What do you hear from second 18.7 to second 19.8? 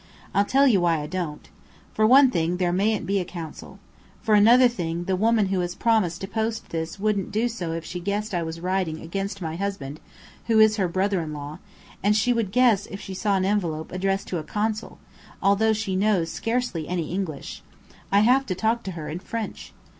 to her in French.